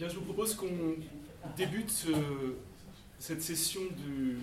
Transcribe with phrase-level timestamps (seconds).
[0.00, 0.96] Bien, je vous propose qu'on
[1.58, 2.52] débute euh,
[3.18, 4.38] cette session du,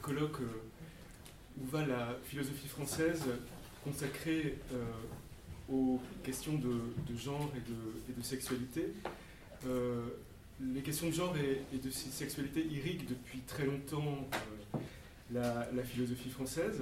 [0.00, 3.24] colloque euh, où va la philosophie française
[3.84, 4.82] consacrée euh,
[5.70, 6.80] aux questions de,
[7.14, 8.94] genre et de, sexualité.
[10.62, 14.26] les questions de genre et, de sexualité irriguent depuis très longtemps
[15.30, 16.80] la, philosophie française.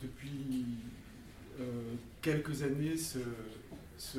[0.00, 0.64] depuis
[2.22, 4.18] quelques années, ce,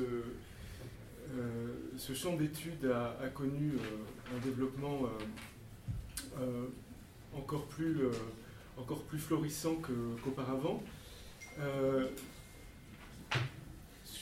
[1.96, 5.08] ce champ d'études a, connu euh, un développement
[6.38, 6.66] euh,
[7.34, 7.98] encore, plus,
[8.76, 9.76] encore plus florissant
[10.22, 10.82] qu'auparavant.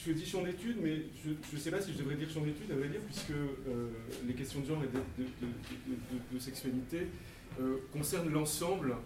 [0.07, 2.71] je dis champ d'études, mais je ne sais pas si je devrais dire champ d'études,
[2.71, 3.33] à vrai dire, puisque
[4.27, 4.89] les questions de genre et
[6.35, 7.09] de, sexualité
[7.93, 8.97] concernent l'ensemble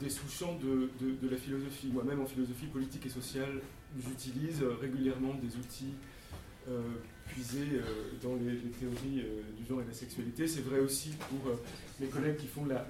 [0.00, 1.88] des sous-champs de, la philosophie.
[1.92, 3.60] Moi-même, en philosophie politique et sociale,
[3.98, 5.94] j'utilise régulièrement des outils
[7.32, 10.46] puiser euh, dans les, théories euh, du genre et de la sexualité.
[10.46, 11.56] C'est vrai aussi pour euh,
[12.00, 12.84] mes collègues qui font la,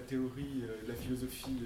[0.00, 1.62] théorie, la philosophie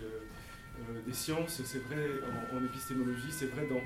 [1.07, 2.07] des sciences, c'est vrai
[2.55, 3.81] en, épistémologie, c'est vrai dans,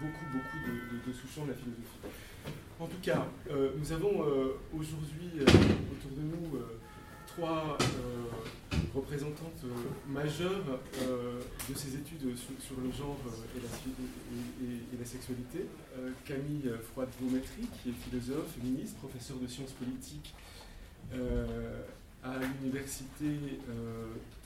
[0.00, 0.58] beaucoup, beaucoup
[1.06, 2.00] de, sous-champs de la philosophie.
[2.78, 3.26] En tout cas,
[3.78, 4.24] nous avons
[4.74, 6.58] aujourd'hui autour de nous
[7.36, 7.78] trois
[8.94, 9.64] représentantes
[10.08, 10.80] majeures
[11.68, 13.18] de ces études sur, le genre
[13.56, 15.66] et la, la sexualité.
[16.24, 20.34] Camille Froide-Beaumétry, qui est philosophe, féministe, professeur de sciences politiques
[22.22, 23.38] à l'université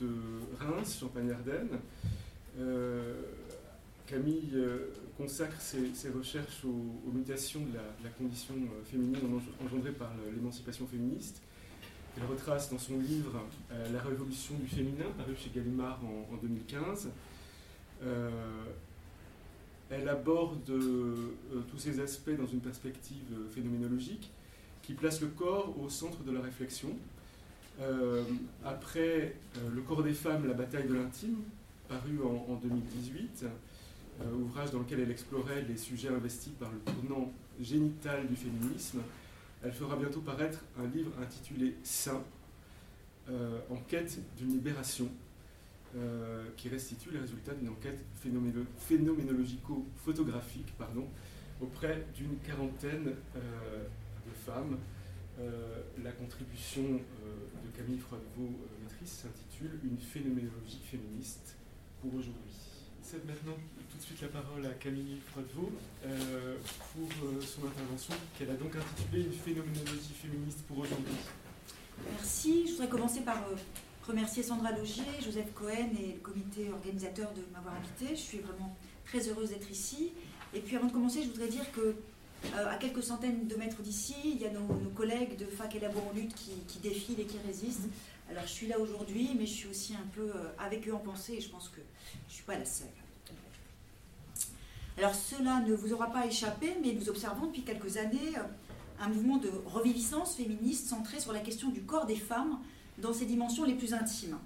[0.01, 0.11] de
[0.61, 1.79] Reims, Champagne-Ardenne.
[4.07, 4.59] Camille
[5.17, 9.17] consacre ses, recherches aux, mutations de la, condition féminine
[9.65, 11.41] engendrée par l'émancipation féministe.
[12.17, 13.43] Elle retrace dans son livre
[13.93, 17.09] La révolution du féminin, paru chez Gallimard en, 2015.
[19.91, 21.15] Elle aborde euh,
[21.71, 24.31] tous ces aspects dans une perspective euh, phénoménologique
[24.83, 26.91] qui place le corps au centre de la réflexion.
[27.81, 28.23] Euh,
[28.65, 29.35] après
[29.75, 31.37] Le corps des femmes, la bataille de l'intime,
[31.89, 33.47] paru en, 2018,
[34.41, 39.01] ouvrage dans lequel elle explorait les sujets investis par le tournant génital du féminisme,
[39.65, 42.23] elle fera bientôt paraître un livre intitulé Saint,
[43.71, 45.11] en quête d'une libération,
[45.97, 48.05] euh, qui restitue les résultats d'une enquête
[48.79, 51.07] phénoménologico-photographique pardon,
[51.61, 53.85] auprès d'une quarantaine euh,
[54.27, 54.77] de femmes.
[55.39, 61.55] Euh, la contribution de Camille Froidevaux maîtrise s'intitule Une phénoménologie féministe
[62.01, 62.57] pour aujourd'hui.
[63.01, 63.57] C'est maintenant
[63.95, 65.71] tout de suite la parole à Camille Froidevaux
[66.03, 67.09] pour
[67.43, 71.15] son intervention qu'elle a donc intitulée Une phénoménologie féministe pour aujourd'hui.
[72.11, 72.67] Merci.
[72.67, 73.45] Je voudrais commencer par
[74.07, 78.17] remercier Sandra Logier, Joseph Cohen et le comité organisateur de m'avoir invité.
[78.17, 80.13] Je suis vraiment très heureuse d'être ici.
[80.53, 81.95] Et puis avant de commencer, je voudrais dire que
[82.57, 85.81] euh, à quelques centaines de mètres d'ici, il y a nos, collègues de Fac et
[85.81, 87.89] Labo en lutte qui, défilent et qui résistent.
[88.29, 90.99] Alors je suis là aujourd'hui, mais je suis aussi un peu euh, avec eux en
[90.99, 92.89] pensée et je pense que je ne suis pas la seule.
[94.97, 98.43] Alors cela ne vous aura pas échappé, mais nous observons depuis quelques années euh,
[99.01, 102.61] un mouvement de reviviscence féministe centré sur la question du corps des femmes
[102.99, 104.39] dans ses dimensions les plus intimes.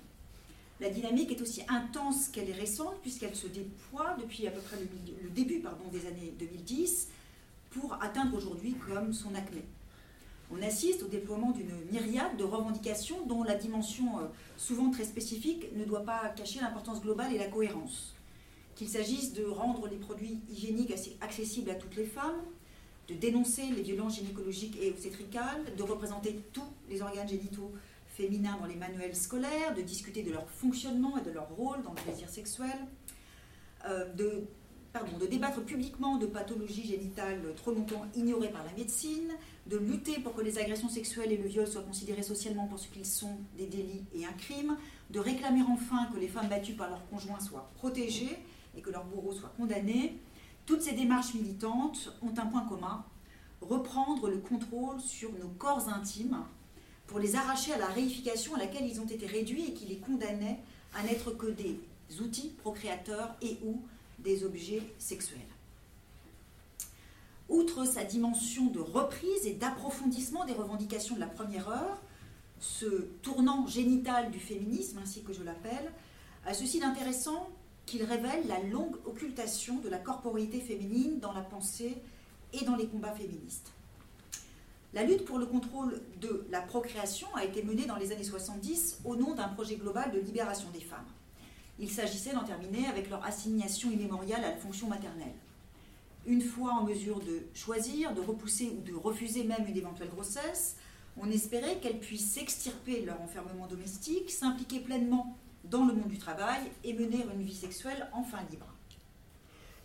[0.80, 4.76] La dynamique est aussi intense qu'elle est récente, puisqu'elle se déploie depuis à peu près
[4.78, 7.08] le, début des années 2010
[7.70, 9.64] pour atteindre aujourd'hui comme son acmé.
[10.50, 14.22] On assiste au déploiement d'une myriade de revendications dont la dimension euh,
[14.56, 18.14] souvent très spécifique ne doit pas cacher l'importance globale et la cohérence.
[18.78, 22.40] Qu'il s'agisse de rendre les produits hygiéniques accessibles à toutes les femmes,
[23.08, 27.72] de dénoncer les violences gynécologiques et obstétricales, de représenter tous les organes génitaux
[28.06, 31.90] féminins dans les manuels scolaires, de discuter de leur fonctionnement et de leur rôle dans
[31.90, 32.76] le plaisir sexuel,
[33.88, 34.44] euh, de,
[34.92, 39.32] pardon, de débattre publiquement de pathologies génitales trop longtemps ignorées par la médecine,
[39.66, 42.86] de lutter pour que les agressions sexuelles et le viol soient considérés socialement pour ce
[42.86, 44.76] qu'ils sont des délits et un crime,
[45.10, 48.38] de réclamer enfin que les femmes battues par leurs conjoints soient protégées
[48.76, 50.18] et que leurs bourreaux soient condamnés.
[50.66, 53.04] Toutes ces démarches militantes ont un point commun,
[53.60, 56.44] reprendre le contrôle sur nos corps intimes
[57.06, 59.96] pour les arracher à la réification à laquelle ils ont été réduits et qui les
[59.96, 60.60] condamnait
[60.94, 61.80] à n'être que des
[62.20, 63.82] outils procréateurs et ou
[64.18, 65.40] des objets sexuels.
[67.48, 72.02] Outre sa dimension de reprise et d'approfondissement des revendications de la première heure,
[72.60, 75.92] ce tournant génital du féminisme, ainsi que je l'appelle,
[76.44, 77.48] a ceci d'intéressant
[77.88, 81.96] qu'il révèle la longue occultation de la corporéité féminine dans la pensée
[82.52, 83.72] et dans les combats féministes.
[84.92, 89.00] La lutte pour le contrôle de la procréation a été menée dans les années 70
[89.06, 91.06] au nom d'un projet global de libération des femmes.
[91.78, 95.34] Il s'agissait d'en terminer avec leur assignation immémoriale à la fonction maternelle.
[96.26, 100.76] Une fois en mesure de choisir, de repousser ou de refuser même une éventuelle grossesse,
[101.16, 106.60] on espérait qu'elles puissent s'extirper leur enfermement domestique, s'impliquer pleinement dans le monde du travail
[106.84, 108.66] et mener une vie sexuelle enfin libre.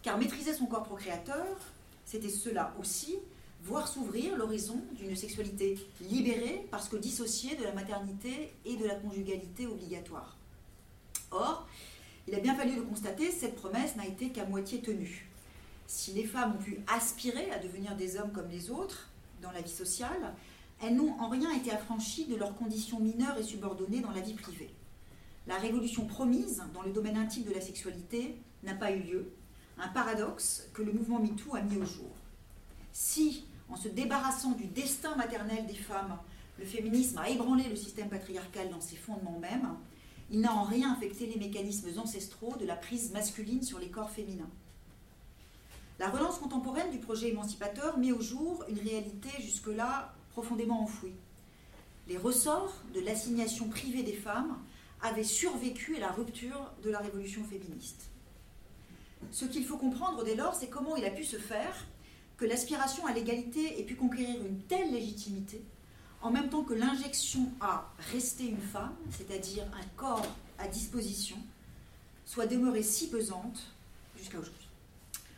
[0.01, 1.57] Car maîtriser son corps procréateur,
[2.05, 3.17] c'était cela aussi,
[3.63, 8.95] voir s'ouvrir l'horizon d'une sexualité libérée parce que dissociée de la maternité et de la
[8.95, 10.35] conjugalité obligatoire.
[11.31, 11.67] Or,
[12.27, 15.29] il a bien fallu le constater, cette promesse n'a été qu'à moitié tenue.
[15.87, 19.09] Si les femmes ont pu aspirer à devenir des hommes comme les autres
[19.41, 20.33] dans la vie sociale,
[20.81, 24.33] elles n'ont en rien été affranchies de leurs conditions mineures et subordonnées dans la vie
[24.33, 24.73] privée.
[25.47, 29.33] La révolution promise dans le domaine intime de la sexualité n'a pas eu lieu,
[29.77, 32.11] un paradoxe que le mouvement MeToo a mis au jour.
[32.93, 36.17] Si, en se débarrassant du destin maternel des femmes,
[36.59, 39.75] le féminisme a ébranlé le système patriarcal dans ses fondements mêmes,
[40.31, 44.11] il n'a en rien affecté les mécanismes ancestraux de la prise masculine sur les corps
[44.11, 44.49] féminins.
[45.99, 51.13] La relance contemporaine du projet émancipateur met au jour une réalité jusque-là profondément enfouie.
[52.07, 54.57] Les ressorts de l'assignation privée des femmes
[55.03, 58.09] avaient survécu à la rupture de la révolution féministe.
[59.31, 61.87] Ce qu'il faut comprendre dès lors, c'est comment il a pu se faire
[62.37, 65.61] que l'aspiration à l'égalité ait pu conquérir une telle légitimité,
[66.21, 70.25] en même temps que l'injection à rester une femme, c'est-à-dire un corps
[70.57, 71.37] à disposition,
[72.25, 73.61] soit demeurée si pesante
[74.17, 74.67] jusqu'à aujourd'hui.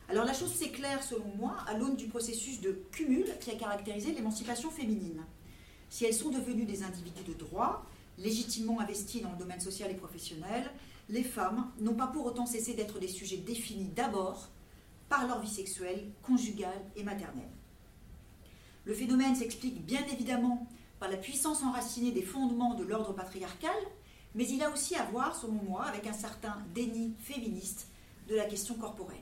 [0.07, 4.12] Alors la chose s'éclaire, selon moi, à l'aune du processus de cumul qui a caractérisé
[4.12, 5.23] l'émancipation féminine.
[5.89, 7.85] Si elles sont devenues des individus de droit,
[8.17, 10.71] légitimement investis dans le domaine social et professionnel,
[11.09, 14.50] les femmes n'ont pas pour autant cessé d'être des sujets définis d'abord
[15.09, 17.51] par leur vie sexuelle, conjugale et maternelle.
[18.85, 20.67] Le phénomène s'explique bien évidemment
[21.00, 23.75] par la puissance enracinée des fondements de l'ordre patriarcal,
[24.33, 27.88] mais il a aussi à voir, selon moi, avec un certain déni féministe
[28.27, 29.17] de la question corporelle.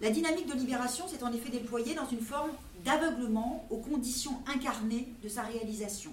[0.00, 2.50] La dynamique de libération s'est en effet déployée dans une forme
[2.84, 6.12] d'aveuglement aux conditions incarnées de sa réalisation,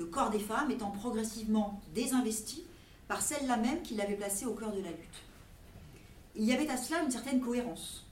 [0.00, 2.64] le corps des femmes étant progressivement désinvesti
[3.06, 5.22] par celle-là même qui l'avait placé au cœur de la lutte.
[6.34, 8.06] Il y avait à cela une certaine cohérence.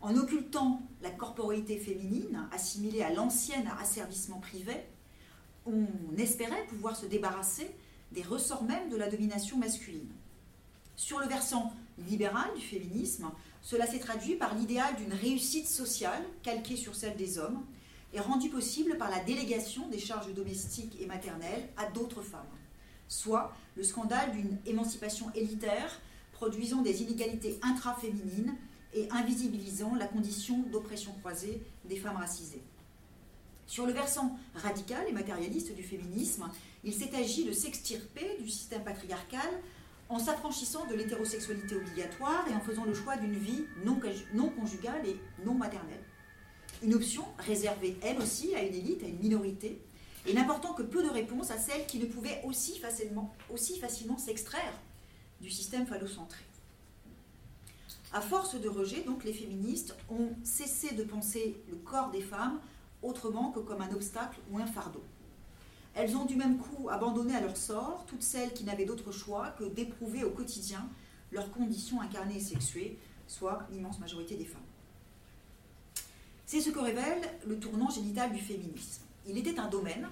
[0.00, 4.72] En occultant la corporalité féminine, assimilée à l'ancien asservissement privé,
[5.66, 5.86] on
[6.16, 7.70] espérait pouvoir se débarrasser
[8.12, 10.08] des ressorts même de la domination masculine.
[10.96, 11.74] Sur le versant
[12.08, 13.30] libéral du féminisme,
[13.60, 17.66] cela s'est traduit par l'idéal d'une réussite sociale calquée sur celle des hommes
[18.12, 22.46] et rendue possible par la délégation des charges domestiques et maternelles à d'autres femmes,
[23.06, 26.00] soit le scandale d'une émancipation élitaire
[26.32, 28.54] produisant des inégalités intraféminines
[28.94, 32.62] et invisibilisant la condition d'oppression croisée des femmes racisées.
[33.66, 36.48] Sur le versant radical et matérialiste du féminisme,
[36.84, 39.50] il s'est agi de s'extirper du système patriarcal
[40.08, 45.20] en s'affranchissant de l'hétérosexualité obligatoire et en faisant le choix d'une vie non conjugale et
[45.44, 46.02] non maternelle.
[46.82, 49.80] Une option réservée, elle aussi, à une élite, à une minorité,
[50.26, 54.18] et n'apportant que peu de réponses à celles qui ne pouvaient aussi facilement, aussi facilement
[54.18, 54.74] s'extraire
[55.40, 56.44] du système phallocentré.
[58.12, 62.60] À force de rejet, donc, les féministes ont cessé de penser le corps des femmes
[63.02, 65.02] autrement que comme un obstacle ou un fardeau.
[65.94, 69.50] Elles ont du même coup abandonné à leur sort toutes celles qui n'avaient d'autre choix
[69.58, 70.88] que d'éprouver au quotidien
[71.32, 74.62] leurs conditions incarnées et sexuées, soit l'immense majorité des femmes.
[76.48, 79.02] C'est ce que révèle le tournant génital du féminisme.
[79.26, 80.08] Il était un domaine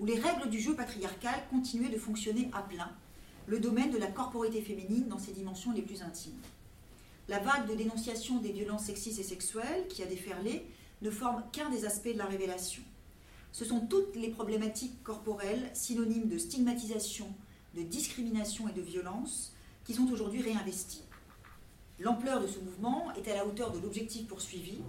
[0.00, 2.90] où les règles du jeu patriarcal continuaient de fonctionner à plein,
[3.46, 6.40] le domaine de la corporité féminine dans ses dimensions les plus intimes.
[7.28, 10.66] La vague de dénonciation des violences sexistes et sexuelles qui a déferlé
[11.02, 12.82] ne forme qu'un des aspects de la révélation
[13.56, 17.26] ce sont toutes les problématiques corporelles synonymes de stigmatisation,
[17.74, 21.04] de discrimination et de violence qui sont aujourd'hui réinvesties.
[21.98, 24.80] L'ampleur de ce mouvement est à la hauteur de l'objectif poursuivi,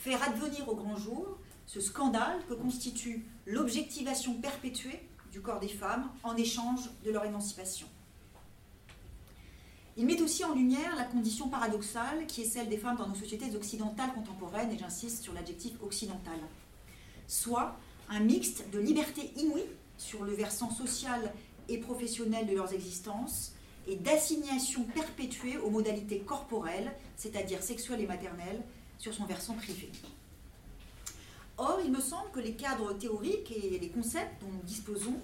[0.00, 4.98] faire advenir au grand jour ce scandale que constitue l'objectivation perpétuée
[5.30, 7.86] du corps des femmes en échange de leur émancipation.
[9.98, 13.14] Il met aussi en lumière la condition paradoxale qui est celle des femmes dans nos
[13.14, 16.38] sociétés occidentales contemporaines, et j'insiste sur l'adjectif occidental.
[17.26, 17.76] Soit
[18.08, 19.66] un mixte de liberté inouïe
[19.98, 21.32] sur le versant social
[21.68, 23.52] et professionnel de leurs existences
[23.86, 28.62] et d'assignation perpétuée aux modalités corporelles, c'est-à-dire sexuelles et maternelles,
[29.00, 29.90] sur son versant privé.
[31.56, 35.18] Or, il me semble que les cadres théoriques et les concepts dont nous disposons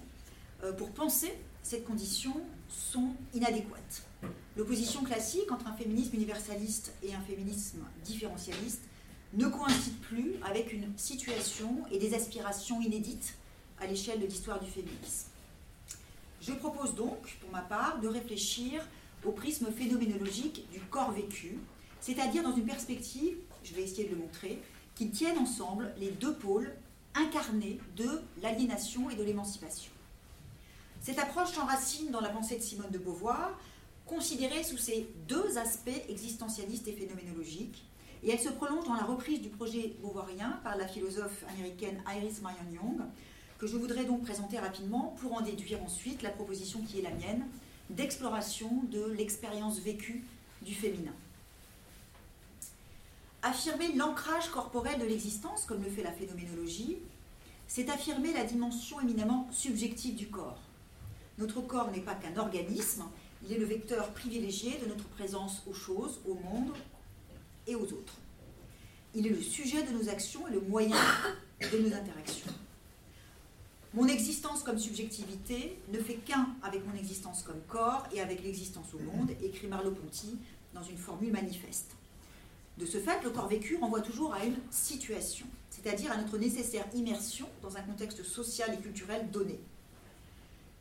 [0.63, 2.33] euh, pour penser cette condition
[2.69, 4.03] sont inadéquates.
[4.57, 8.81] L'opposition classique entre un féminisme universaliste et un féminisme différentialiste
[9.33, 13.35] ne coïncide plus avec une situation et des aspirations inédites
[13.79, 15.27] à l'échelle de l'histoire du féminisme.
[16.41, 18.83] Je propose donc, pour ma part, de réfléchir
[19.23, 21.57] au prisme phénoménologique du corps vécu
[21.99, 23.35] c'est-à-dire dans une perspective,
[23.67, 24.61] je vais essayer de le montrer,
[24.95, 26.73] qui tienne ensemble les deux pôles
[27.13, 29.91] incarnés de l'aliénation et de l'émancipation.
[31.01, 33.59] Cette approche s'enracine dans la pensée de Simone de Beauvoir,
[34.05, 37.85] considérée sous ces deux aspects existentialistes et phénoménologiques,
[38.23, 42.41] et elle se prolonge dans la reprise du projet beauvoirien par la philosophe américaine Iris
[42.41, 43.01] Marion Young,
[43.59, 47.11] que je voudrais donc présenter rapidement pour en déduire ensuite la proposition qui est la
[47.11, 47.45] mienne
[47.89, 50.23] d'exploration de l'expérience vécue
[50.61, 51.13] du féminin.
[53.43, 56.97] Affirmer l'ancrage corporel de l'existence, comme le fait la phénoménologie,
[57.67, 60.61] c'est affirmer la dimension éminemment subjective du corps.
[61.37, 63.03] Notre corps n'est pas qu'un organisme,
[63.45, 66.73] il est le vecteur privilégié de notre présence aux choses, au monde
[67.67, 68.15] et aux autres.
[69.13, 70.95] Il est le sujet de nos actions et le moyen
[71.61, 72.51] de nos interactions.
[73.93, 78.93] Mon existence comme subjectivité ne fait qu'un avec mon existence comme corps et avec l'existence
[78.93, 80.37] au monde, écrit Merleau-Ponty
[80.73, 81.96] dans une formule manifeste.
[82.77, 86.85] De ce fait, le corps vécu renvoie toujours à une situation, c'est-à-dire à notre nécessaire
[86.93, 89.59] immersion dans un contexte social et culturel donné.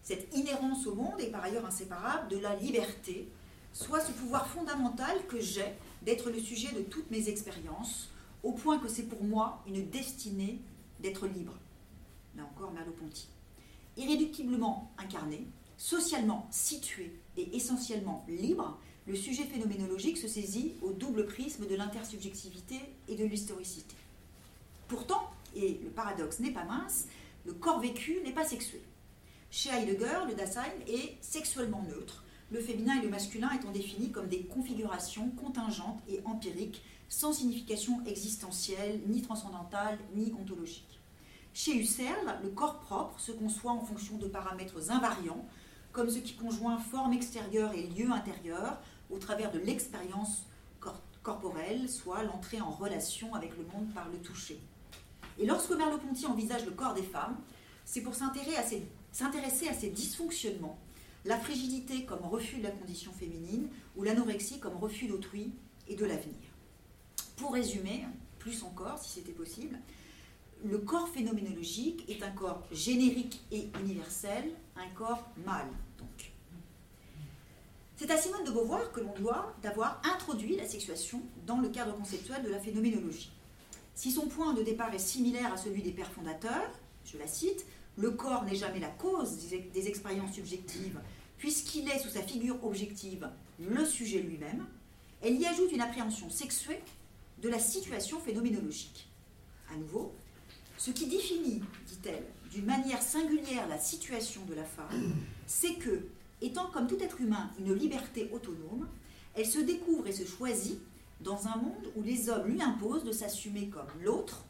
[0.03, 3.29] Cette inhérence au monde est par ailleurs inséparable de la liberté,
[3.73, 5.73] soit ce pouvoir fondamental que j'ai
[6.03, 8.11] d'être le sujet de toutes mes expériences,
[8.43, 10.61] au point que c'est pour moi une destinée
[11.01, 11.55] d'être libre.
[12.37, 13.29] Là encore, Merleau-Ponty.
[13.97, 15.47] Irréductiblement incarné,
[15.79, 22.81] socialement situé et essentiellement libre, le sujet phénoménologique se saisit au double prisme de l'intersubjectivité
[23.09, 23.95] et de l'historicité.
[24.89, 27.07] Pourtant, et le paradoxe n'est pas mince,
[27.45, 28.83] le corps vécu n'est pas sexué.
[29.51, 34.29] Chez Heidegger, le Dasein est sexuellement neutre, le féminin et le masculin étant définis comme
[34.29, 41.01] des configurations contingentes et empiriques, sans signification existentielle, ni transcendantale, ni ontologique.
[41.55, 45.45] Chez Husserl, le corps propre se conçoit en fonction de paramètres invariants,
[45.93, 48.79] comme ce qui conjoint forme extérieure et lieu intérieur,
[49.11, 50.45] au travers de l'expérience
[51.23, 54.61] corporelle, soit l'entrée en relation avec le monde par le toucher.
[55.39, 57.37] Et lorsque Merleau-Ponty envisage le corps des femmes,
[57.85, 60.79] c'est pour s'intéresser à ces dysfonctionnements,
[61.25, 65.53] la frigidité comme refus de la condition féminine ou l'anorexie comme refus d'autrui
[65.89, 66.37] et de l'avenir.
[67.37, 68.05] Pour résumer,
[68.39, 69.79] plus encore si c'était possible,
[70.65, 76.33] le corps phénoménologique est un corps générique et universel, un corps mâle donc.
[77.99, 81.97] C'est à Simone de Beauvoir que l'on doit d'avoir introduit la sexuation dans le cadre
[81.97, 83.33] conceptuel de la phénoménologie.
[83.95, 86.71] Si son point de départ est similaire à celui des pères fondateurs,
[87.07, 87.65] je la cite,
[87.97, 89.39] le corps n'est jamais la cause
[89.73, 91.01] des expériences subjectives,
[91.39, 94.67] puisqu'il est sous sa figure objective le sujet lui-même,
[95.23, 96.83] elle y ajoute une appréhension sexuée
[97.41, 99.09] de la situation phénoménologique.
[99.73, 100.13] À nouveau,
[100.77, 105.15] ce qui définit, dit-elle, d'une manière singulière la situation de la femme,
[105.47, 106.07] c'est que,
[106.41, 108.89] étant comme tout être humain une liberté autonome,
[109.35, 110.81] elle se découvre et se choisit
[111.21, 114.45] dans un monde où les hommes lui imposent de s'assumer comme l'autre,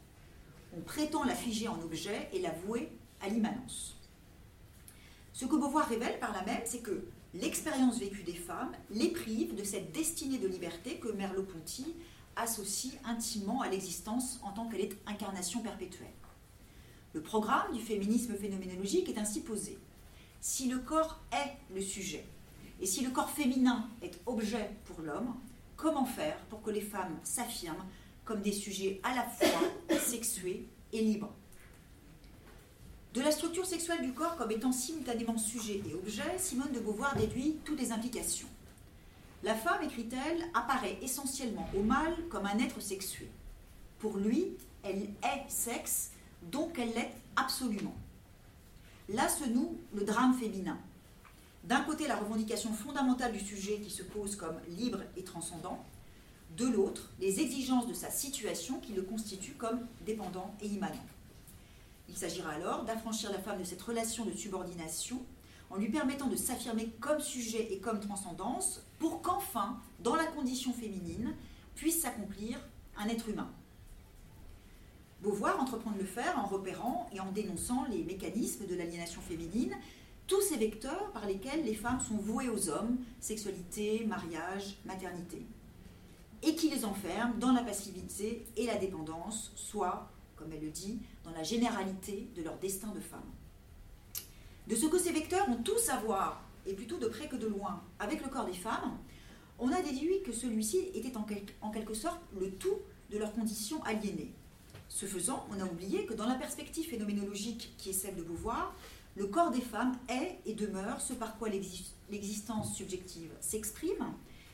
[0.75, 2.89] on prétend la figer en objet et la vouer
[3.21, 3.95] à l'immanence.
[5.33, 9.55] Ce que Beauvoir révèle par là même, c'est que l'expérience vécue des femmes les prive
[9.55, 11.95] de cette destinée de liberté que Merleau-Ponty
[12.35, 16.07] associe intimement à l'existence en tant qu'elle est incarnation perpétuelle.
[17.13, 19.77] Le programme du féminisme phénoménologique est ainsi posé.
[20.41, 22.25] Si le corps est le sujet,
[22.79, 25.35] et si le corps féminin est objet pour l'homme,
[25.75, 27.85] comment faire pour que les femmes s'affirment
[28.25, 31.33] comme des sujets à la fois sexués et libres?
[33.13, 37.15] De la structure sexuelle du corps comme étant simultanément sujet et objet, Simone de Beauvoir
[37.15, 38.47] déduit toutes les implications.
[39.43, 43.29] La femme, écrit-elle, apparaît essentiellement au mâle comme un être sexué.
[43.97, 46.11] Pour lui, elle est sexe
[46.51, 47.95] donc elle l'est absolument.
[49.09, 50.77] Là se noue le drame féminin.
[51.63, 55.83] D'un côté, la revendication fondamentale du sujet qui se pose comme libre et transcendant,
[56.57, 61.05] de l'autre, les exigences de sa situation qui le constituent comme dépendant et immanent.
[62.09, 65.21] Il s'agira alors d'affranchir la femme de cette relation de subordination
[65.69, 70.73] en lui permettant de s'affirmer comme sujet et comme transcendance pour qu'enfin, dans la condition
[70.73, 71.33] féminine,
[71.75, 72.59] puisse s'accomplir
[72.97, 73.49] un être humain.
[75.21, 79.73] Beauvoir entreprend de le faire en repérant et en dénonçant les mécanismes de l'aliénation féminine,
[80.27, 85.45] tous ces vecteurs par lesquels les femmes sont vouées aux hommes, sexualité, mariage, maternité,
[86.43, 90.99] et qui les enferment dans la passivité et la dépendance, soit, comme elle le dit,
[91.23, 93.31] dans la généralité de leur destin de femme.
[94.67, 97.47] De ce que ces vecteurs ont tous à voir, et plutôt de près que de
[97.47, 98.97] loin, avec le corps des femmes,
[99.59, 102.77] on a déduit que celui-ci était en, quelque sorte le tout
[103.09, 104.33] de leur condition aliénée.
[104.89, 108.73] Ce faisant, on a oublié que dans la perspective phénoménologique qui est celle de Beauvoir,
[109.15, 114.13] le corps des femmes est et demeure ce par quoi l'existence subjective s'exprime,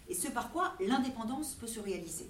[0.10, 2.30] et ce par quoi l'indépendance peut se réaliser.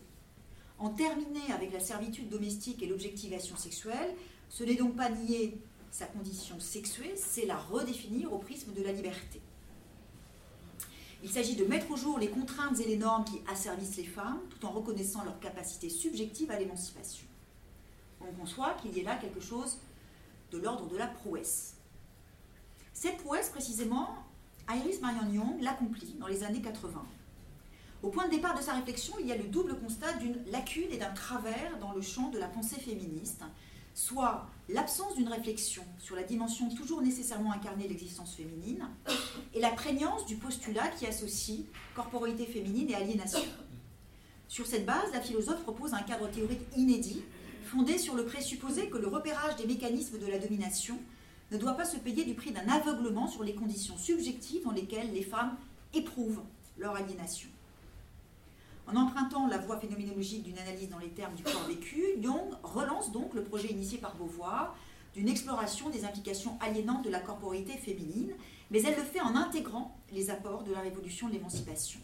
[0.79, 4.15] En terminer avec la servitude domestique et l'objectivation sexuelle,
[4.49, 5.57] ce n'est donc pas nier
[5.91, 9.39] sa condition sexuée, c'est la redéfinir au prisme de la liberté.
[11.23, 14.41] Il s'agit de mettre au jour les contraintes et les normes qui asservissent les femmes,
[14.49, 17.27] tout en reconnaissant leur capacité subjective à l'émancipation.
[18.27, 19.79] On conçoit qu'il y ait là quelque chose
[20.51, 21.75] de l'ordre de la prouesse.
[22.93, 24.15] Cette prouesse, précisément,
[24.69, 27.03] Iris Marion Young l'accomplit dans les années 80.
[28.03, 30.91] Au point de départ de sa réflexion, il y a le double constat d'une lacune
[30.91, 33.43] et d'un travers dans le champ de la pensée féministe,
[33.93, 38.87] soit l'absence d'une réflexion sur la dimension toujours nécessairement incarnée de l'existence féminine,
[39.53, 41.61] et la prégnance du postulat qui associe
[41.95, 43.43] corporalité féminine et aliénation.
[44.47, 47.23] Sur cette base, la philosophe propose un cadre théorique inédit,
[47.73, 50.95] fondé sur le présupposé que le repérage des mécanismes de la domination
[51.51, 55.11] ne doit pas se payer du prix d'un aveuglement sur les conditions subjectives dans lesquelles
[55.11, 55.57] les femmes
[55.91, 56.43] éprouvent
[56.77, 57.49] leur aliénation.
[58.85, 63.11] En empruntant la voie phénoménologique d'une analyse dans les termes du corps vécu, Jung relance
[63.11, 64.75] donc le projet initié par Beauvoir
[65.15, 68.33] d'une exploration des implications aliénantes de la corporité féminine,
[68.69, 71.99] mais elle le fait en intégrant les apports de la révolution de l'émancipation.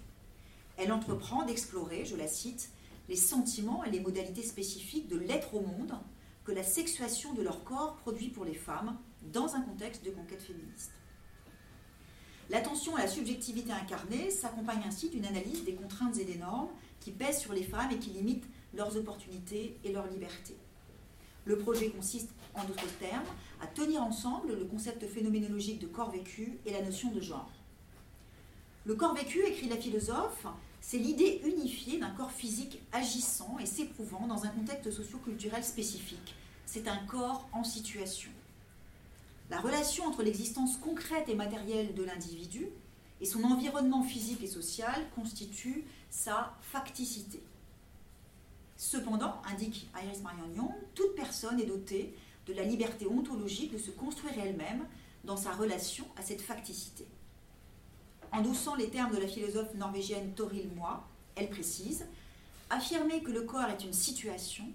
[0.77, 2.71] Elle entreprend d'explorer, je la cite,
[3.09, 5.93] les sentiments et les modalités spécifiques de l'être au monde
[6.45, 8.97] que la sexuation de leur corps produit pour les femmes
[9.33, 10.91] dans un contexte de conquête féministe.
[12.49, 17.11] L'attention à la subjectivité incarnée s'accompagne ainsi d'une analyse des contraintes et des normes qui
[17.11, 20.57] pèsent sur les femmes et qui limitent leurs opportunités et leurs libertés.
[21.45, 23.25] Le projet consiste, en d'autres termes,
[23.61, 27.51] à tenir ensemble le concept phénoménologique de corps vécu et la notion de genre.
[28.85, 30.45] Le corps vécu, écrit la philosophe,
[30.81, 36.35] c'est l'idée unifiée d'un corps physique agissant et s'éprouvant dans un contexte socio-culturel spécifique.
[36.65, 38.31] C'est un corps en situation.
[39.49, 42.67] La relation entre l'existence concrète et matérielle de l'individu
[43.21, 47.41] et son environnement physique et social constitue sa facticité.
[48.77, 52.15] Cependant, indique Iris Marion Young, toute personne est dotée
[52.47, 54.85] de la liberté ontologique de se construire elle-même
[55.25, 57.05] dans sa relation à cette facticité.
[58.31, 61.03] Endossant les termes de la philosophe norvégienne Toril Moi,
[61.35, 62.05] elle précise
[62.69, 64.65] Affirmer que le corps est une situation,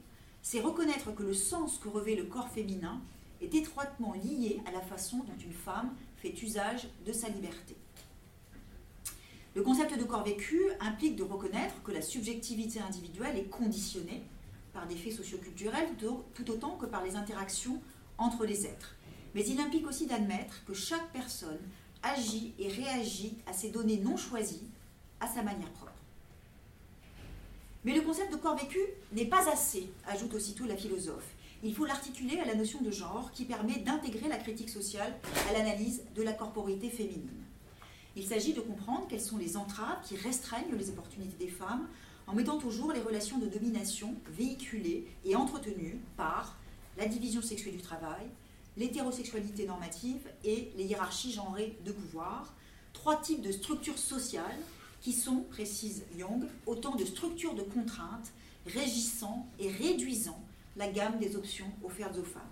[0.42, 3.00] c'est reconnaître que le sens que revêt le corps féminin
[3.40, 7.76] est étroitement lié à la façon dont une femme fait usage de sa liberté.
[9.54, 14.24] Le concept de corps vécu implique de reconnaître que la subjectivité individuelle est conditionnée
[14.72, 15.90] par des faits socioculturels
[16.34, 17.80] tout autant que par les interactions
[18.18, 18.96] entre les êtres.
[19.36, 21.60] Mais il implique aussi d'admettre que chaque personne
[22.04, 24.68] agit et réagit à ces données non choisies
[25.20, 25.92] à sa manière propre.
[27.84, 28.78] Mais le concept de corps vécu
[29.12, 33.32] n'est pas assez, ajoute aussitôt la philosophe il faut l'articuler à la notion de genre
[33.32, 35.14] qui permet d'intégrer la critique sociale
[35.48, 37.42] à l'analyse de la corporité féminine.
[38.16, 41.88] Il s'agit de comprendre quelles sont les entraves qui restreignent les opportunités des femmes
[42.26, 46.58] en mettant au jour les relations de domination véhiculées et entretenues par
[46.98, 48.26] la division sexuelle du travail,
[48.76, 52.54] l'hétérosexualité normative et les hiérarchies genrées de pouvoir,
[52.92, 54.58] trois types de structures sociales
[55.00, 58.32] qui sont, précise Young, autant de structures de contraintes
[58.66, 60.40] régissant et réduisant
[60.76, 62.42] la gamme des options offertes aux femmes.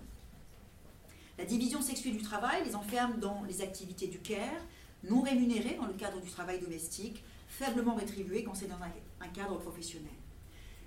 [1.37, 4.61] La division sexuelle du travail les enferme dans les activités du care,
[5.03, 9.57] non rémunérées dans le cadre du travail domestique, faiblement rétribuées quand c'est dans un, cadre
[9.57, 10.11] professionnel.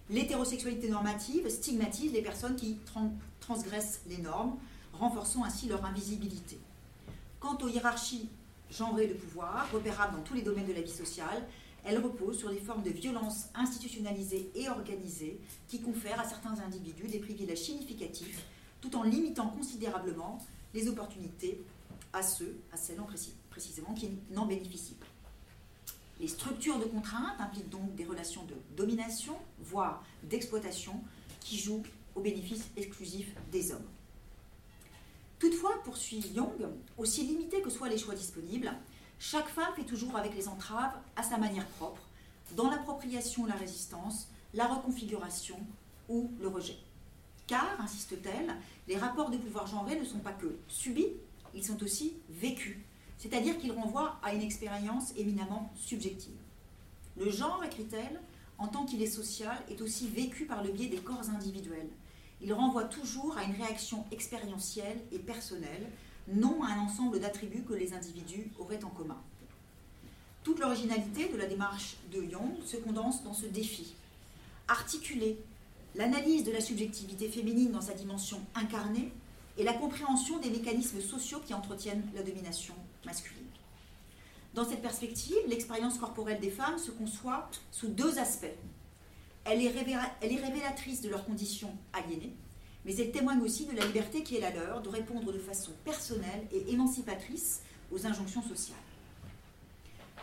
[0.09, 2.79] L'hétérosexualité normative stigmatise les personnes qui
[3.41, 4.57] transgressent les normes,
[4.99, 6.59] renforçant ainsi leur invisibilité.
[7.41, 8.29] Quant aux hiérarchies
[8.71, 11.47] genrées de pouvoir, repérables dans tous les domaines de la vie sociale,
[11.85, 17.07] elle repose sur des formes de violence institutionnalisées et organisées qui confèrent à certains individus
[17.07, 18.45] des privilèges significatifs
[18.81, 20.39] tout en limitant considérablement
[20.75, 21.61] les opportunités
[22.13, 23.01] à ceux, à celles
[23.51, 25.07] précisément, qui n'en bénéficient pas.
[26.21, 31.01] Les structures de contrainte impliquent donc des relations de domination, voire d'exploitation,
[31.41, 31.83] qui jouent
[32.15, 33.87] au bénéfice exclusif des hommes.
[35.39, 38.73] Toutefois, poursuit Young, aussi limités que soient les choix disponibles,
[39.19, 42.03] chaque femme fait toujours avec les entraves à sa manière propre,
[42.55, 45.59] dans l'appropriation, la résistance, la reconfiguration
[46.09, 46.79] ou le rejet.
[47.47, 48.55] Car, insiste-t-elle,
[48.89, 51.13] les rapports de pouvoir genrés ne sont pas que subis,
[51.55, 52.77] ils sont aussi vécus,
[53.19, 56.37] c'est-à-dire qu'ils renvoient à une expérience éminemment subjective.
[57.17, 58.21] Le genre, écrit-elle,
[58.59, 61.89] en tant qu'il est social, est aussi vécu par le biais des corps individuels.
[62.43, 65.91] Il renvoie toujours à une réaction expérientielle et personnelle,
[66.29, 69.21] non à un ensemble d'attributs que les individus auraient en commun.
[70.43, 73.95] Toute l'originalité de la démarche de Young se condense dans ce défi.
[74.69, 75.39] Articuler
[75.95, 79.13] l'analyse de la subjectivité féminine dans sa dimension incarnée
[79.59, 83.43] et la compréhension des mécanismes sociaux qui entretiennent la domination masculine.
[84.55, 88.47] Dans cette perspective, l'expérience corporelle des femmes se conçoit sous deux aspects.
[89.49, 92.35] Elle est, révélatrice de leurs conditions aliénées,
[92.85, 95.71] mais elle témoigne aussi de la liberté qui est la leur de répondre de façon
[95.85, 98.77] personnelle et émancipatrice aux injonctions sociales.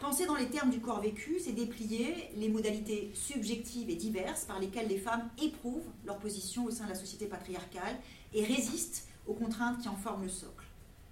[0.01, 4.59] Penser dans les termes du corps vécu, c'est déplier les modalités subjectives et diverses par
[4.59, 7.97] lesquelles les femmes éprouvent leur position au sein de la société patriarcale
[8.33, 10.65] et résistent aux contraintes qui en forment le socle.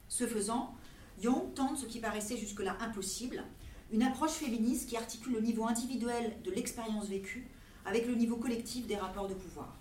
[0.10, 0.76] Ce faisant,
[1.24, 3.46] Young tente ce qui paraissait jusque-là impossible,
[3.94, 7.48] une approche féministe qui articule le niveau individuel de l'expérience vécue
[7.86, 9.76] avec le niveau collectif des rapports de pouvoir.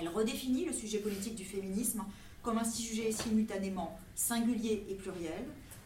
[0.00, 2.04] Elle redéfinit le sujet politique du féminisme
[2.42, 5.44] comme un sujet simultanément singulier et pluriel,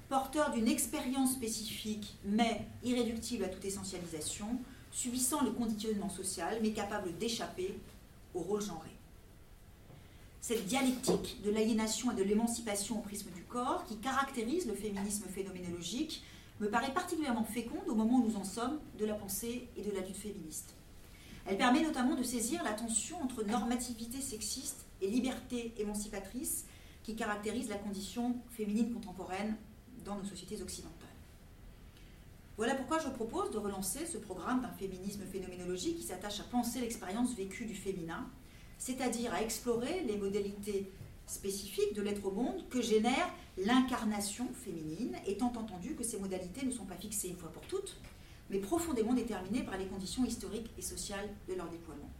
[0.08, 4.58] porteur d'une expérience spécifique mais irréductible à toute essentialisation,
[4.90, 7.78] subissant le conditionnement social mais capable d'échapper
[8.34, 8.90] au rôle genré.
[10.40, 15.24] Cette dialectique de l'aliénation et de l'émancipation au prisme du corps, qui caractérise le féminisme
[15.24, 16.22] phénoménologique,
[16.60, 19.90] me paraît particulièrement féconde au moment où nous en sommes de la pensée et de
[19.90, 20.74] la lutte féministe.
[21.48, 26.66] Elle permet notamment de saisir la tension entre normativité sexiste et liberté émancipatrice
[27.04, 29.56] qui caractérise la condition féminine contemporaine
[30.04, 31.06] dans nos sociétés occidentales.
[32.56, 36.80] Voilà pourquoi je propose de relancer ce programme d'un féminisme phénoménologique qui s'attache à penser
[36.80, 38.26] l'expérience vécue du féminin,
[38.78, 40.90] c'est-à-dire à explorer les modalités
[41.26, 46.70] spécifiques de l'être au monde que génère l'incarnation féminine, étant entendu que ces modalités ne
[46.72, 47.96] sont pas fixées une fois pour toutes,
[48.50, 52.10] mais profondément déterminées par les conditions historiques et sociales de leur déploiement.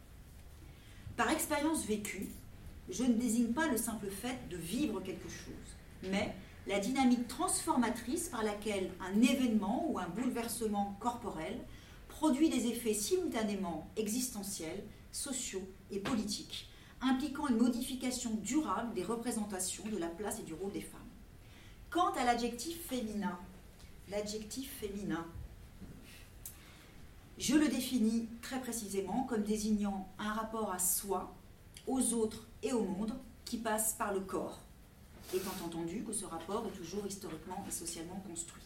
[1.15, 2.27] Par expérience vécue,
[2.89, 6.35] je ne désigne pas le simple fait de vivre quelque chose, mais
[6.67, 11.59] la dynamique transformatrice par laquelle un événement ou un bouleversement corporel
[12.09, 16.69] produit des effets simultanément existentiels, sociaux et politiques,
[17.01, 20.99] impliquant une modification durable des représentations de la place et du rôle des femmes.
[21.89, 23.39] Quant à l'adjectif féminin,
[24.09, 25.25] l'adjectif féminin,
[27.37, 31.35] je le définis très précisément comme désignant un rapport à soi,
[31.85, 33.13] aux autres et au monde
[33.45, 34.59] qui passe par le corps,
[35.33, 38.63] étant entendu que ce rapport est toujours historiquement et socialement construit.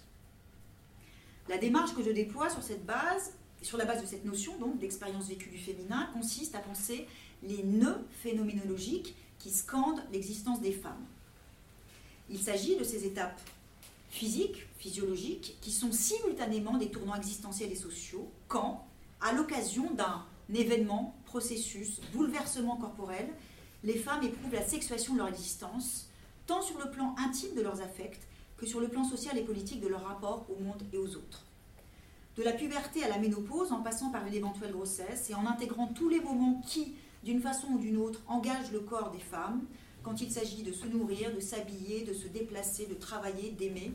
[1.49, 5.57] La démarche que je déploie sur la base de cette notion donc d'expérience vécue du
[5.57, 7.07] féminin, consiste à penser
[7.43, 11.05] les nœuds phénoménologiques qui scandent l'existence des femmes.
[12.29, 13.39] Il s'agit de ces étapes
[14.09, 18.87] physiques, physiologiques, qui sont simultanément des tournants existentiels et sociaux, quand,
[19.21, 23.29] à l'occasion d'un événement, processus, bouleversement corporel,
[23.83, 26.09] les femmes éprouvent la sexuation de leur existence,
[26.47, 29.81] tant sur le plan intime de leurs affects que sur le plan social et politique
[29.81, 31.45] de leur rapport au monde et aux autres.
[32.35, 35.87] De la puberté à la ménopause, en passant par une éventuelle grossesse et en intégrant
[35.87, 39.61] tous les moments qui, d'une façon ou d'une autre, engagent le corps des femmes,
[40.01, 43.93] quand il s'agit de se nourrir, de s'habiller, de se déplacer, de travailler, d'aimer,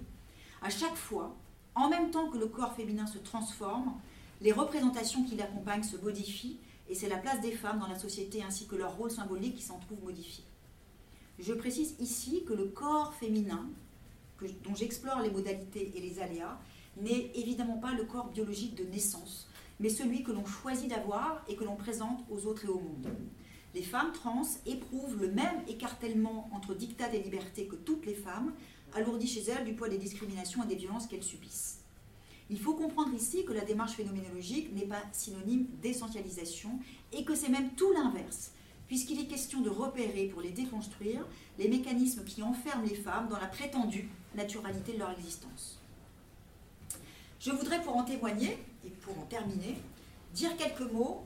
[0.63, 1.37] à chaque fois,
[1.75, 3.95] en même temps que le corps féminin se transforme,
[4.41, 8.43] les représentations qui l'accompagnent se modifient et c'est la place des femmes dans la société
[8.43, 10.45] ainsi que leur rôle symbolique qui s'en trouve modifié.
[11.39, 13.67] Je précise ici que le corps féminin,
[14.65, 16.59] dont j'explore les modalités et les aléas,
[16.97, 19.49] n'est évidemment pas le corps biologique de naissance,
[19.81, 23.09] mais celui que l'on choisit d'avoir et que l'on présente aux autres et au monde.
[23.75, 28.55] Les femmes trans éprouvent le même écartèlement entre dictat et liberté que toutes les femmes,
[28.97, 31.81] alourdi chez elles du poids des discriminations et des violences qu'elles subissent.
[32.49, 36.79] Il faut comprendre ici que la démarche phénoménologique n'est pas synonyme d'essentialisation
[37.13, 38.53] et que c'est même tout l'inverse,
[38.87, 41.27] puisqu'il est question de repérer pour les déconstruire
[41.59, 45.81] les mécanismes qui enferment les femmes dans la prétendue naturalité de leur existence.
[47.41, 49.77] Je voudrais pour en témoigner, et pour en terminer,
[50.35, 51.25] dire quelques mots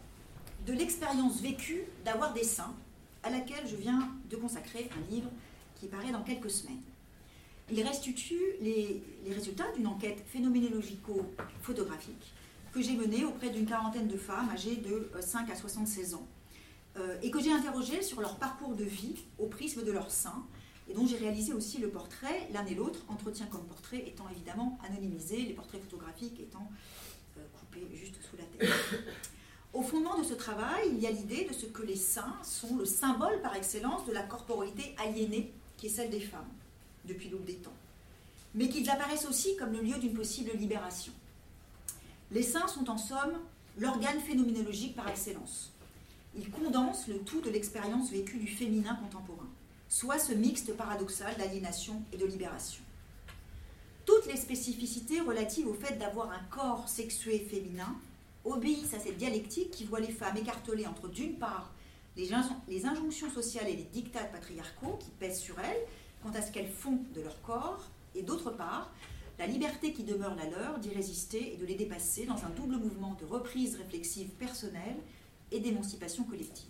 [0.66, 2.74] de l'expérience vécue d'avoir des seins,
[3.22, 5.30] à laquelle je viens de consacrer un livre
[5.78, 6.80] qui paraît dans quelques semaines.
[7.72, 12.32] Il restitue les, résultats d'une enquête phénoménologico-photographique
[12.72, 16.26] que j'ai menée auprès d'une quarantaine de femmes âgées de 5 euh, à 76 ans
[16.96, 20.44] euh, et que j'ai interrogées sur leur parcours de vie au prisme de leur sein
[20.88, 24.78] et dont j'ai réalisé aussi le portrait, l'un et l'autre, entretien comme portrait étant évidemment
[24.88, 26.68] anonymisé, les portraits photographiques étant
[27.38, 28.68] euh, coupés juste sous la tête.
[29.72, 32.74] Au fondement de ce travail, il y a l'idée de ce que les seins sont
[32.76, 36.50] le symbole par excellence de la corporalité aliénée qui est celle des femmes
[37.12, 37.76] depuis l'aube des temps,
[38.54, 41.12] mais qu'ils apparaissent aussi comme le lieu d'une possible libération.
[42.30, 43.38] Les seins sont en somme
[43.78, 45.72] l'organe phénoménologique par excellence.
[46.36, 49.48] Ils condensent le tout de l'expérience vécue du féminin contemporain,
[49.88, 52.82] soit ce mixte paradoxal d'aliénation et de libération.
[54.06, 57.96] Toutes les spécificités relatives au fait d'avoir un corps sexué féminin
[58.44, 61.72] obéissent à cette dialectique qui voit les femmes écartelées entre d'une part
[62.16, 65.86] les, injonctions sociales et les dictats patriarcaux qui pèsent sur elles,
[66.22, 68.92] quant à ce qu'elles font de leur corps, et d'autre part,
[69.38, 72.76] la liberté qui demeure la leur d'y résister et de les dépasser dans un double
[72.76, 74.96] mouvement de reprise réflexive personnelle
[75.50, 76.68] et d'émancipation collective.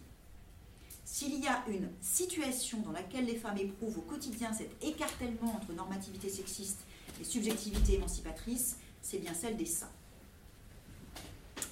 [1.04, 5.72] S'il y a une situation dans laquelle les femmes éprouvent au quotidien cet écartèlement entre
[5.72, 6.78] normativité sexiste
[7.20, 9.90] et subjectivité émancipatrice, c'est bien celle des seins.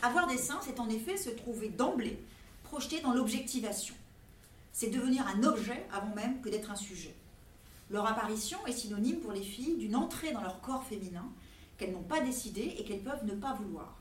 [0.03, 2.19] Avoir des seins, c'est en effet se trouver d'emblée
[2.65, 3.95] projeté dans l'objectivation.
[4.73, 7.15] C'est devenir un objet avant même que d'être un sujet.
[7.91, 11.27] Leur apparition est synonyme pour les filles d'une entrée dans leur corps féminin
[11.77, 13.99] qu'elles n'ont pas décidé et qu'elles peuvent ne pas vouloir.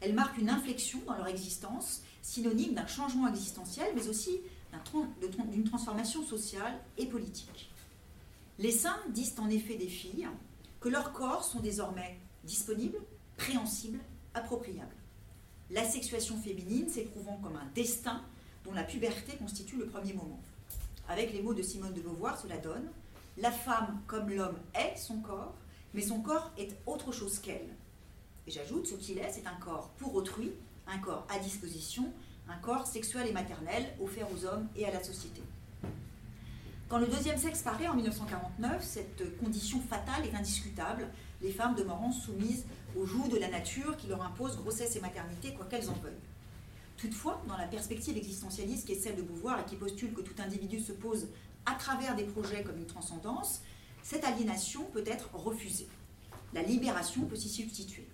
[0.00, 4.40] Elle marque une inflexion dans leur existence, synonyme d'un changement existentiel, mais aussi
[5.50, 7.70] d'une transformation sociale et politique.
[8.58, 10.28] Les saints disent en effet des filles
[10.80, 12.98] que leurs corps sont désormais disponibles,
[13.36, 14.00] préhensibles,
[14.34, 14.94] appropriables.
[15.70, 18.20] La sexuation féminine s'éprouvant comme un destin
[18.64, 20.40] dont la puberté constitue le premier moment.
[21.08, 22.88] Avec les mots de Simone de Beauvoir, cela donne
[23.36, 25.54] La femme comme l'homme est son corps,
[25.92, 27.74] mais son corps est autre chose qu'elle.
[28.46, 30.52] Et j'ajoute, ce qu'il est, c'est un corps pour autrui,
[30.86, 32.12] un corps à disposition,
[32.48, 35.42] un corps sexuel et maternel offert aux hommes et à la société.
[36.88, 41.08] Quand le deuxième sexe paraît en 1949, cette condition fatale est indiscutable,
[41.42, 42.66] les femmes demeurant soumises
[42.96, 46.12] aux joues de la nature qui leur impose grossesse et maternité, quoi qu'elles en veuillent.
[46.96, 50.40] Toutefois, dans la perspective existentialiste qui est celle de Beauvoir et qui postule que tout
[50.40, 51.26] individu se pose
[51.66, 53.62] à travers des projets comme une transcendance,
[54.02, 55.88] cette aliénation peut être refusée.
[56.52, 58.06] La libération peut s'y substituer.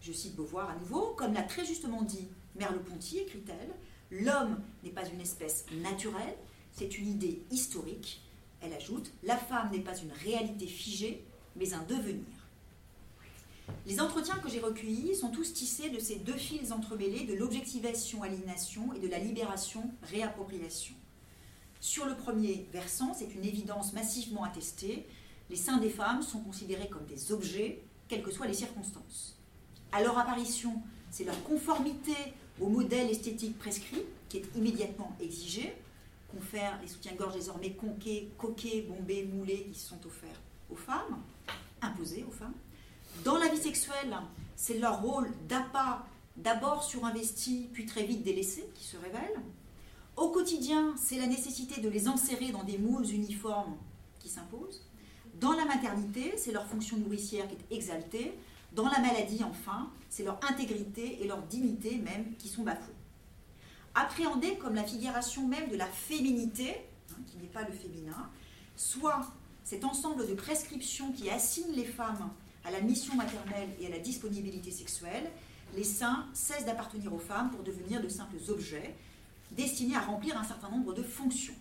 [0.00, 3.74] Je cite Beauvoir à nouveau, comme l'a très justement dit Merleau-Ponty, écrit-elle,
[4.10, 6.36] l'homme n'est pas une espèce naturelle,
[6.72, 8.22] c'est une idée historique.
[8.60, 11.24] Elle ajoute, la femme n'est pas une réalité figée,
[11.56, 12.24] mais un devenir.
[13.86, 18.92] Les entretiens que j'ai recueillis sont tous tissés de ces deux fils entremêlés de l'objectivation-aliénation
[18.92, 20.94] et de la libération-réappropriation.
[21.82, 25.04] Sur le premier versant, c'est une évidence massivement attestée,
[25.50, 29.36] les seins des femmes sont considérés comme des objets, quelles que soient les circonstances.
[29.90, 32.14] À leur apparition, c'est leur conformité
[32.60, 35.74] au modèle esthétique prescrit qui est immédiatement exigé,
[36.30, 40.40] confère les soutiens-gorge désormais conqués, coquets, bombés, moulés qui sont offerts
[40.70, 41.20] aux femmes,
[41.80, 42.54] imposés aux femmes.
[43.24, 44.16] Dans la vie sexuelle,
[44.54, 49.42] c'est leur rôle d'appât, d'abord surinvesti, puis très vite délaissé, qui se révèle.
[50.16, 53.76] Au quotidien, c'est la nécessité de les enserrer dans des moules uniformes
[54.20, 54.82] qui s'impose.
[55.40, 58.38] Dans la maternité, c'est leur fonction nourricière qui est exaltée.
[58.72, 62.94] Dans la maladie, enfin, c'est leur intégrité et leur dignité même qui sont bafouées.
[63.94, 66.76] Appréhendées comme la figuration même de la féminité,
[67.10, 68.30] hein, qui n'est pas le féminin,
[68.76, 69.20] soit
[69.64, 72.30] cet ensemble de prescriptions qui assignent les femmes
[72.64, 75.30] à la mission maternelle et à la disponibilité sexuelle,
[75.74, 78.94] les saints cessent d'appartenir aux femmes pour devenir de simples objets
[79.56, 81.54] destinés à remplir un certain nombre de fonctions.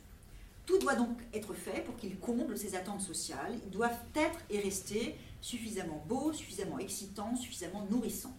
[0.66, 3.58] Tout doit donc être fait pour qu'ils comblent ces attentes sociales.
[3.66, 8.36] Ils doivent être et rester suffisamment beaux, suffisamment excitants, suffisamment nourrissants.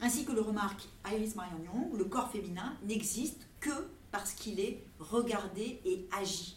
[0.00, 4.82] Ainsi que le remarque Iris Marion Young, le corps féminin n'existe que parce qu'il est
[4.98, 6.56] regardé et agi.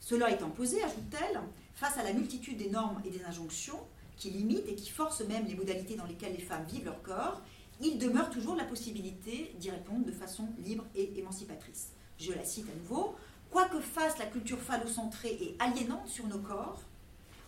[0.00, 1.40] Cela étant posé, ajoute-t-elle,
[1.74, 3.78] face à la multitude des normes et des injonctions
[4.16, 7.40] qui limitent et qui forcent même les modalités dans lesquelles les femmes vivent leur corps,
[7.82, 11.88] il demeure toujours la possibilité d'y répondre de façon libre et émancipatrice.
[12.18, 13.16] Je la cite à nouveau.
[13.50, 16.80] Quoi que fasse la culture phallocentrée et aliénante sur nos corps,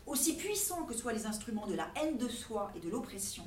[0.07, 3.45] aussi puissants que soient les instruments de la haine de soi et de l'oppression,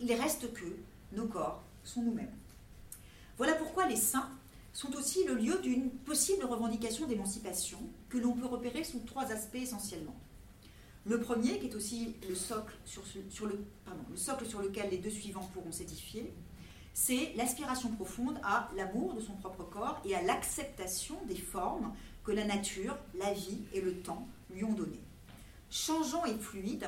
[0.00, 0.76] il reste que
[1.12, 2.36] nos corps sont nous-mêmes.
[3.36, 4.30] Voilà pourquoi les saints
[4.72, 9.56] sont aussi le lieu d'une possible revendication d'émancipation que l'on peut repérer sous trois aspects
[9.56, 10.14] essentiellement.
[11.08, 13.02] Le premier, qui est aussi le socle sur,
[14.60, 16.34] lequel les deux suivants pourront s'édifier,
[16.92, 21.94] c'est l'aspiration profonde à l'amour de son propre corps et à l'acceptation des formes
[22.24, 25.00] que la nature, la vie et le temps lui ont données.
[25.70, 26.86] Changeant et fluide,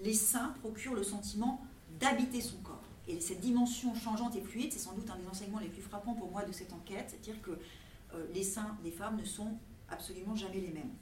[0.00, 1.64] les saints procurent le sentiment
[1.98, 2.82] d'habiter son corps.
[3.08, 6.14] Et cette dimension changeante et fluide, c'est sans doute un des enseignements les plus frappants
[6.14, 9.56] pour moi de cette enquête, c'est-à-dire que euh, les seins des femmes ne sont
[9.88, 10.92] absolument jamais les mêmes.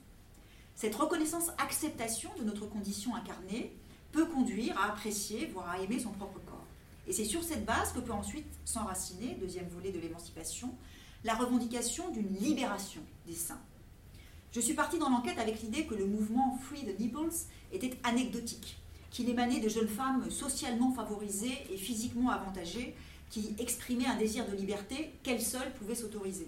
[0.81, 3.71] Cette reconnaissance-acceptation de notre condition incarnée
[4.11, 6.65] peut conduire à apprécier, voire à aimer son propre corps.
[7.05, 10.73] Et c'est sur cette base que peut ensuite s'enraciner, deuxième volet de l'émancipation,
[11.23, 13.61] la revendication d'une libération des seins.
[14.51, 18.79] Je suis partie dans l'enquête avec l'idée que le mouvement Free the Nipples était anecdotique,
[19.11, 22.95] qu'il émanait de jeunes femmes socialement favorisées et physiquement avantagées
[23.29, 26.47] qui exprimaient un désir de liberté qu'elles seules pouvaient s'autoriser.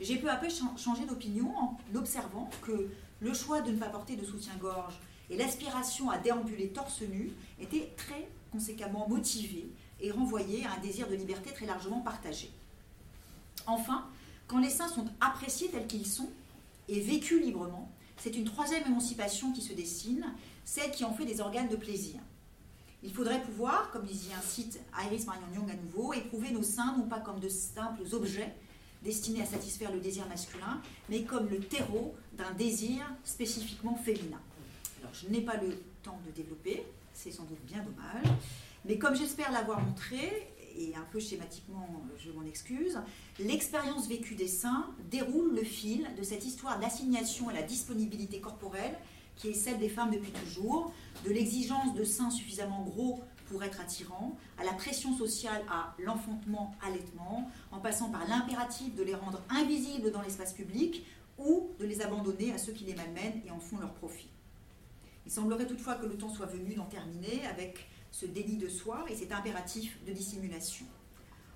[0.00, 2.90] J'ai peu à peu changé d'opinion en observant que
[3.24, 7.90] le choix de ne pas porter de soutien-gorge et l'aspiration à déambuler torse nu étaient
[7.96, 12.50] très conséquemment motivés et renvoyés à un désir de liberté très largement partagé.
[13.66, 14.04] Enfin,
[14.46, 16.28] quand les seins sont appréciés tels qu'ils sont
[16.88, 20.26] et vécus librement, c'est une troisième émancipation qui se dessine,
[20.66, 22.20] celle qui en fait des organes de plaisir.
[23.02, 26.94] Il faudrait pouvoir, comme disait un site Iris Marion Young à nouveau, éprouver nos seins
[26.98, 28.54] non pas comme de simples objets
[29.04, 34.40] destinés à satisfaire le désir masculin, mais comme le terreau d'un désir spécifiquement féminin.
[35.00, 38.36] Alors je n'ai pas le temps de développer, c'est sans doute bien dommage,
[38.84, 41.88] mais comme j'espère l'avoir montré, et un peu schématiquement,
[42.18, 42.98] je m'en excuse,
[43.38, 48.96] l'expérience vécue des saints déroule le fil de cette histoire d'assignation à la disponibilité corporelle
[49.36, 50.92] qui est celle des femmes depuis toujours,
[51.24, 57.50] de l'exigence de seins suffisamment gros pour être attirants, à la pression sociale à l'enfantement-allaitement,
[57.72, 61.04] en passant par l'impératif de les rendre invisibles dans l'espace public
[61.38, 64.28] ou de les abandonner à ceux qui les malmènent et en font leur profit.
[65.26, 69.04] Il semblerait toutefois que le temps soit venu d'en terminer avec ce délit de soi
[69.08, 70.86] et cet impératif de dissimulation.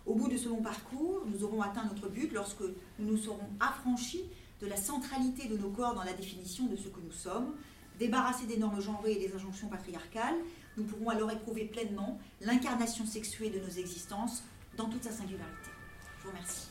[0.07, 2.62] Au bout de ce long parcours, nous aurons atteint notre but lorsque
[2.98, 4.24] nous nous serons affranchis
[4.61, 7.55] de la centralité de nos corps dans la définition de ce que nous sommes,
[7.98, 10.37] débarrassés des normes genrées et des injonctions patriarcales,
[10.79, 14.45] nous pourrons alors éprouver pleinement l'incarnation sexuée de nos existences
[14.77, 15.71] dans toute sa singularité.
[16.19, 16.69] Je vous remercie.